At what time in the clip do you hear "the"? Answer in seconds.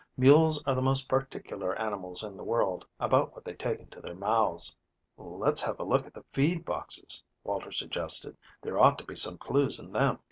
0.73-0.81, 2.35-2.43, 6.15-6.25